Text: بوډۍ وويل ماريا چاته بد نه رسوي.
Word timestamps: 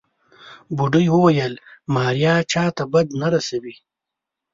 بوډۍ 0.75 1.05
وويل 1.15 1.53
ماريا 1.95 2.35
چاته 2.51 2.83
بد 2.93 3.07
نه 3.21 3.27
رسوي. 3.33 3.75